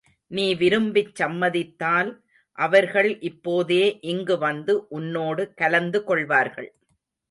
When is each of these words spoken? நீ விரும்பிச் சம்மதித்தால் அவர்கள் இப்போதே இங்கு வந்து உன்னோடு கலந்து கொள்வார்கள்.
நீ 0.31 0.45
விரும்பிச் 0.53 1.15
சம்மதித்தால் 1.15 2.09
அவர்கள் 2.57 3.19
இப்போதே 3.21 3.83
இங்கு 4.11 4.37
வந்து 4.37 4.75
உன்னோடு 4.89 5.53
கலந்து 5.53 6.03
கொள்வார்கள். 6.03 6.69